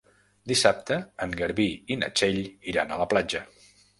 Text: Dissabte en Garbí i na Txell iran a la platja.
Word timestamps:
Dissabte 0.51 0.97
en 1.25 1.35
Garbí 1.41 1.67
i 1.95 1.99
na 2.03 2.09
Txell 2.15 2.41
iran 2.73 2.95
a 2.97 3.01
la 3.05 3.09
platja. 3.15 3.45